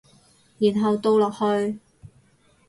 [0.57, 1.77] 然後倒落去